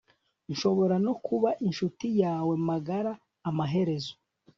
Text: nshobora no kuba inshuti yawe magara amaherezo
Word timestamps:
nshobora 0.51 0.95
no 1.05 1.13
kuba 1.25 1.49
inshuti 1.67 2.07
yawe 2.21 2.53
magara 2.67 3.11
amaherezo 3.49 4.13